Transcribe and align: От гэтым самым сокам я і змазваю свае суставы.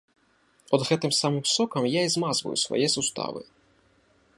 От 0.77 0.81
гэтым 0.89 1.11
самым 1.21 1.45
сокам 1.55 1.83
я 1.99 2.07
і 2.07 2.13
змазваю 2.15 2.55
свае 2.67 2.87
суставы. 2.97 3.41